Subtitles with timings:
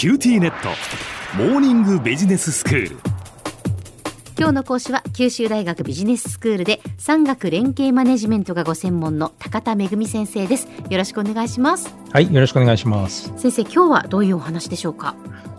[0.00, 0.70] QTnet。
[1.36, 2.96] モーニングビジネススクール。
[4.38, 10.68] 今日の講師は九州大学ビジネススクールで産学連携マネジメントがご専門の高田仁先生です。
[10.88, 11.94] よろしくお願いします。
[12.12, 13.30] はいよろしくお願いします。
[13.36, 15.14] 先生今日はどういうお話でしょうか？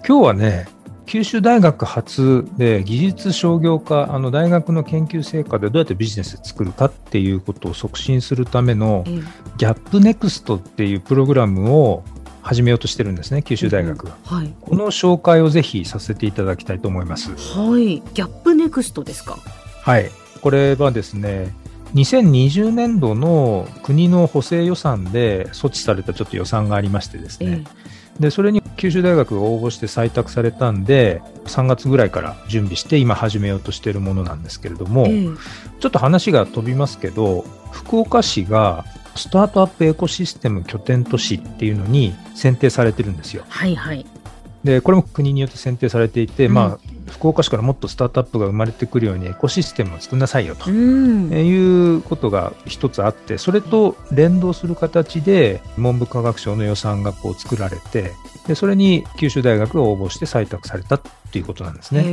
[0.07, 0.67] 今日はね
[1.05, 12.03] 九州大学発で技術商業化あの大学の研究成果でどうやってビジネス作るかっていうことを促進するための GAP NEXT っていうプログラムを
[12.41, 14.53] 始めようとしてるんですね、九州大学が、うんはい。
[14.61, 17.31] この紹介をぜひさせていただきたいと思います。
[17.31, 19.37] はい、ギャップネクストですか？
[19.83, 20.11] はい、
[20.41, 21.53] これはですね、
[21.93, 27.65] 2020年度の国の補正予算で措置されたちょっと予算がありましてですね、
[28.17, 35.37] えー、でそれに九州大学が応募して採択されたんで、3月ぐらいから準備して今始めようとしているものなんですけれども、えー、
[35.79, 43.43] ちょっと話が飛びますけど、福岡市がスタートアップエコシステム拠点都市っていうのに選定されてるんですよ。
[43.49, 44.05] はいはい。
[44.63, 46.79] で、これも国によって選定されていて、うん、まあ、
[47.11, 58.13] 福岡市からもっとスタートアップが生まれてくるようにエコシステムを作んなさいよと、うん、いうことが一つあって、それと連動する形で文部科学省の予算がこう作られて、
[58.47, 61.01] でそれに九州大学が応募して採択されたっ
[61.31, 62.03] ていうことなんですね。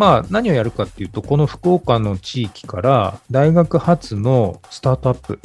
[0.00, 5.40] まあ、何をやるかっていうと、この福岡の地域から大学発のスタートアップ、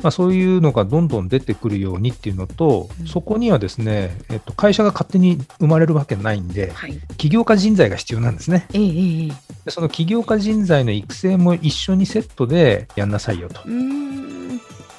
[0.00, 8.68] まあ、そういうのがどんどん出てくるようにっていうのと、うん、そこにはですね、えっと、会社が勝手に生まれるわけないんで、はい、起業家人材が必要なんですね。
[8.74, 9.28] えー、
[9.64, 13.60] でその起業家人材の育成も一緒にセットでやんなさいよと。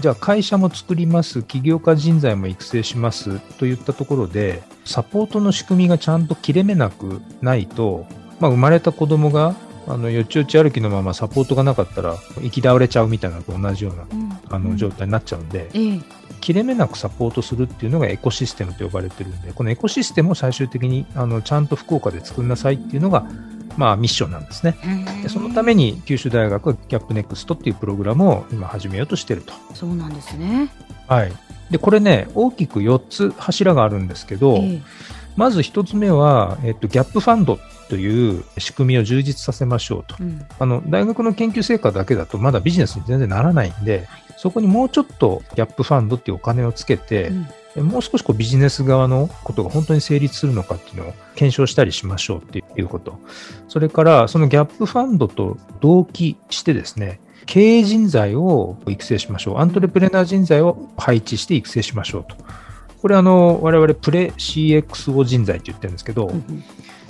[0.02, 8.06] じゃあ会社も作ります、起業家人材も育成しますといったところで、サポートの仕組みがちゃんと切れ目なくないと、
[8.40, 9.56] まあ、生まれた子供が
[9.88, 16.04] あのよちよち歩きのままサポートがなかったら行き倒れちゃうみたいなのと同じような、うん、あの状態になっちゃうんで、うん、
[16.42, 23.28] 切れ目なくサポートするっていうのがエコシステムと呼ばれてるんでこのエコシステムを最終的にあのちゃんと福岡で作りなさいっていうのが
[23.78, 24.76] まあ、ミッションなんですね。
[25.22, 29.54] でそのために九州大学はギャップネクストっていうプログラムを今始めようとしてると。
[29.76, 30.72] そうなんですね。
[31.08, 31.32] はい。
[31.70, 34.82] で、これね、大きく4つ柱があるんですけど、えー、
[35.36, 37.60] まず1つ目は、えっと、ギャップファンド
[37.90, 47.32] という仕組みを充実させましょうと、うん、あの大学の研究成果だけだとまだビジネスに全然ならないんで、そこにもうちょっとギャップファンドっていうお金をつけて、
[47.76, 53.20] うん、もう少しこうビジネス側のことが本当に成立するのかっていうのを検証したりしましょうっていうこと。
[53.68, 59.58] それから、そのギャップファンドと同期してですね、経営人材を育成しましょう。
[59.58, 62.36] アントレプレナー人材を配置して育成しましょうと。
[63.02, 66.64] これあの、我々プレ CXO 人材って言ってるんですけど、うん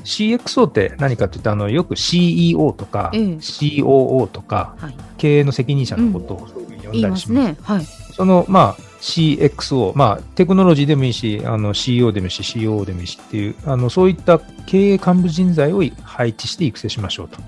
[0.08, 7.48] CXO って何かって言ったらあのよく CEO とか、え COO とか、はい、経営の責任者のことをそういうふうに呼んだりします。
[7.48, 7.58] ね。
[7.62, 17.40] はい、そのまあ CXO、まあ、テクノロジーでもいいし、あの CEO でもいいし、COO でもいいしっていう、あのそういった経営幹部人材を配置して育成しましょうと。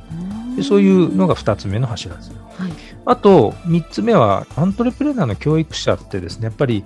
[0.56, 2.32] でそういうのが2つ目の柱です。
[2.58, 2.72] はい、
[3.10, 6.86] あと、3つ目は、アントレプレーナーの教育者ってですね、やっぱり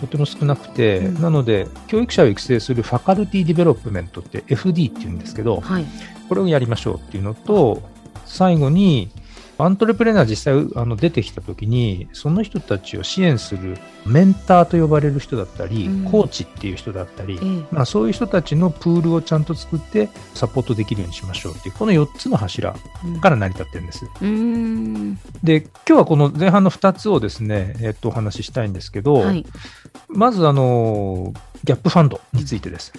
[0.00, 5.86] とても少なくて、うん、なので、教育者を育成する Faculty Development って FD っていうんですけど、はい、
[6.28, 7.82] これをやりましょうっていうのと、
[8.24, 9.10] 最後に、
[9.58, 17.38] アントレプレーナー実際あの出てきたときに、その人たちを支援するメンターと呼ばれる人だったり、うん、コーチっていう人だったり、
[17.70, 22.74] まあ、そういう人たちのプールをちゃんと作ってサポートできるようにしましょうっていう、この4つの柱
[23.20, 24.06] から成り立ってるんです。
[24.20, 29.46] うん、で、今日はこの前半の2つをですね、えっと、お話ししたいんですけど、はい、
[30.08, 31.32] まずあの、
[31.62, 32.92] ギャップファンドについてです。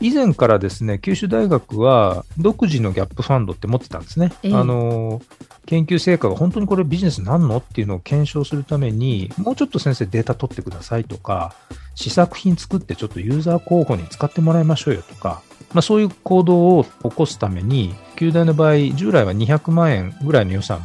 [0.00, 4.32] うん以前からですね、九州大学は独自のギャップファンドって持ってたんですね。
[4.42, 5.20] えあの、
[5.66, 11.54] 研究成果が本当にこれビジネスなんのっていうのを検証するために、もうちょっと先生データ取ってくださいとか、
[11.94, 15.42] 試作品作ってちょっとユーザー候補に使ってもらいましょうよとか、
[15.74, 20.80] まあそういう行動を起こすために、旧大の場合、従来は200万円ぐらいの予算、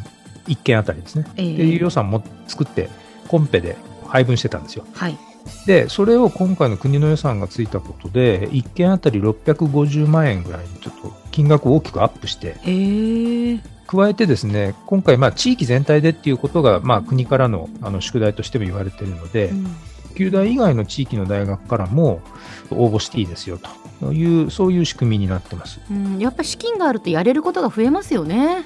[0.47, 1.26] 1件あたりですね。
[1.38, 2.90] えー、っていう予算も作って、
[3.30, 3.78] コンペで
[4.08, 4.86] 配分してたんですよ。
[4.94, 5.18] はい。
[5.66, 12.55] で、それを今回の国の予算がついたことで、1件あたり650万円ぐらいにちょっと金額を大きくアップして、
[13.87, 19.75] 加えてですね、今回、まあ、地域全体でっていうことが、まあ、国からのあの宿題としても言われているので、うん、
[20.16, 22.22] 旧大以外の地域の大学からも
[22.72, 23.59] 応募していいですよ
[24.02, 25.79] という、そういう仕組みになってます。
[25.90, 28.66] うん、やっぱり資金があるとやれることが増えますよね。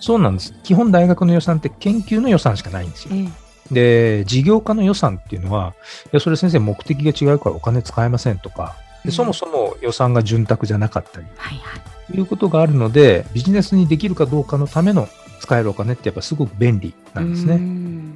[0.00, 0.52] そうなんです。
[0.62, 3.14] 基本大学の予算って研究の予算しかないんですよ。
[3.14, 5.74] えーで、事業家の予算っていうのは、
[6.06, 11.78] いや、それ先生目的が違うからお金使えませんとか、でそもそも予算が潤沢じゃなかったり、はいは
[12.12, 15.08] い、いうことがあるので、ビジネスにできるかどうかのための
[15.40, 17.60] 使えるお金ってやっぱすごく便利なんですね。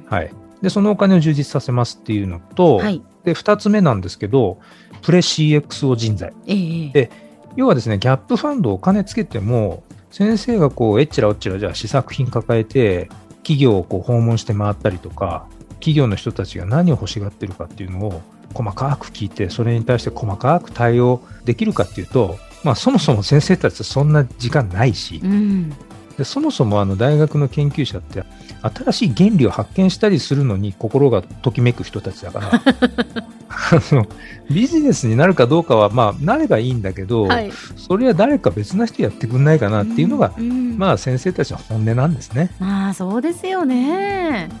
[0.09, 0.31] はい。
[0.61, 4.59] で、そのお金を充実させますっていうのと、はい、で、二つ目なんですけど、
[5.01, 6.33] プレ CXO 人材。
[6.47, 7.11] えー、で、
[7.55, 13.09] 要はですね、ギャップファンドお金つけても、先生がこう、えっちらおっちらじゃあ試作品抱えて、
[13.51, 15.45] 企業をこう訪問して回ったりとか、
[15.75, 18.21] 企業の人たちが何を欲しがってるかっていうのを
[18.53, 25.73] 細かく聞いて、それに対して細かく対応できるかっていうと、まあそもそも先生たちそんな時間ないし、うん、
[26.21, 28.23] でそもそもあの大学の研究者って
[28.61, 32.51] 新しい原理を発見したりするのに心がときめく人たちだから
[33.49, 34.05] あの
[34.47, 42.51] ビジネスになるかどうかはまあなればいいんだけど、はい、それは誰か別な人やってくんないかなっていうのが、うんうん、まあ先生たちの本音なんですね。
[42.59, 44.51] まあそうですよね。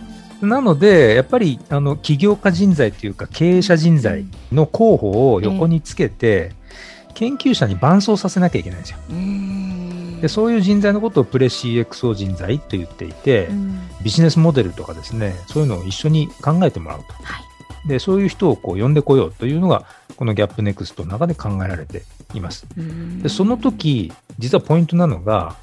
[0.41, 6.53] なので、やっぱりあの起業家人材というか経営者人材の候補を横につけて、
[7.13, 8.97] 研究者に伴走させなきゃいけないんですよ。
[10.21, 13.49] でそういう人材のことをプレ CXO 人材と言っていて、
[14.03, 17.13] ビジネスモデルとかですね、そういうのを一緒に考えてもらうと。
[17.23, 17.41] は
[17.85, 19.85] い、でそういう人をこう呼んでこようというのが、
[20.15, 22.03] このギャップネクストの中で考えられて
[22.35, 22.67] います。
[23.23, 25.55] でその時、実はポイントなのが、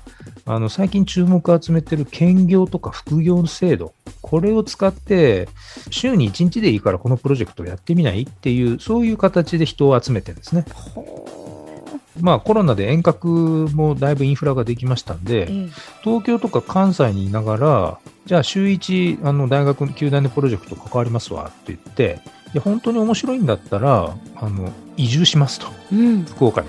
[0.44, 5.48] あの最近注目を集めている兼業とか副業制度、これを使って、
[5.90, 8.22] 週に1日でいいからこのプロジェクトをやってみない？
[8.22, 10.64] っていう、そういう形で人を集めてるんですね。
[12.20, 13.28] まあコロナで遠隔
[13.74, 15.46] もだいぶインフラができましたんで、
[16.02, 22.20] 東京とか関西にいながら、じゃあ週1、あの大学、球団でプロジェクト関わりますわって言って、
[22.54, 26.68] いや本当に面白いんだったら、あの移住しますと、うん、福岡に。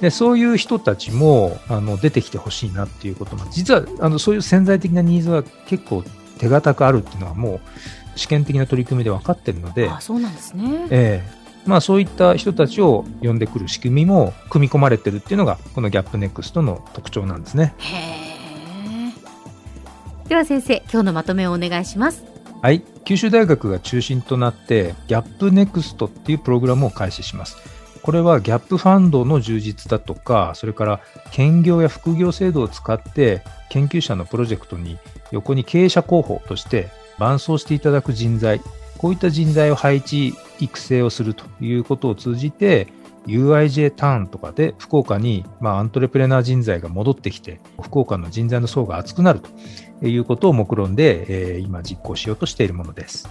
[0.00, 6.04] でそういう人たちもあの出てきてほしいなっていうことも、実はあのそういう潜在的なニーズは結構
[6.38, 7.60] 手堅くあるっていうのはも
[8.14, 10.86] う試験的な取り組みで分かってるので、あそうなんですね。
[10.90, 17.74] ええまあ、そういった人たちを呼んでくる仕組みも組み込まれてるっていうのがこのギャップネクストの特徴なんですね。
[20.28, 22.24] では先生今日のまとめをお願いします。
[22.60, 27.56] はい、九州大学が中心となってギャップネクストっていうプログラムを開始します。
[28.02, 31.00] これはギャップファンドの充実だとか、それから
[31.30, 34.98] 兼業や副業制度を使って研究者のプロジェクトに
[35.30, 36.88] 横に経営者候補として
[37.18, 38.60] 伴走していただく人材、
[38.96, 42.88] こういった人材を配置、育成をするということを通じて、
[43.26, 53.28] UIJ ターンとかで福岡に、まあ、アントレプレナー人材が戻ってきて、福岡の人材の層が厚くなるということを目論んで、えー、今実行しようとしているものです。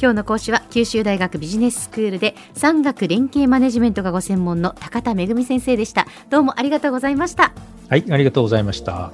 [0.00, 6.06] 今日の講師は九州大学ビジネススクールで産学連携マネジメントがご専門の高田恵先生でした。
[6.30, 7.52] どうもありがとうございました。
[7.88, 9.12] はい、ありがとうございました。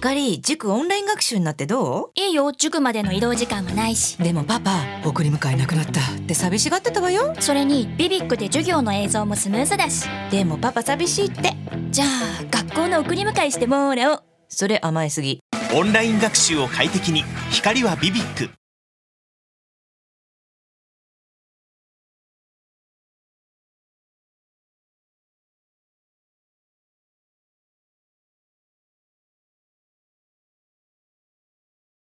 [0.00, 2.10] 光塾オンライン学習になってどう？
[2.14, 2.52] いいよ。
[2.52, 4.16] 塾までの移動時間もないし。
[4.16, 6.00] でもパパ送り迎えなくなった。
[6.00, 7.36] って寂しがってたわよ。
[7.38, 10.08] それにビビックで授業の映像もスムーズだし。
[10.30, 11.52] でもパパ寂しいって。
[11.90, 12.08] じゃあ
[12.50, 15.40] 学校の送り迎えしてもらおうそれ甘えすぎ
[15.74, 18.48] オンライン学習を快適に光はビビック